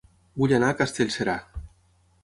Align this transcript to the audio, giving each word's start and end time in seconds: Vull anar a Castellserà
Vull 0.43 0.53
anar 0.57 0.71
a 0.73 0.77
Castellserà 0.79 1.39